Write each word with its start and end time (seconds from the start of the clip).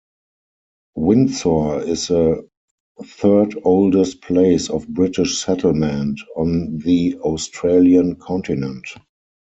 Windsor 0.95 1.81
is 1.83 2.07
the 2.07 2.49
third-oldest 3.05 4.23
place 4.23 4.67
of 4.71 4.87
British 4.87 5.37
settlement 5.43 6.19
on 6.35 6.79
the 6.79 7.19
Australian 7.19 8.15
continent. 8.15 8.87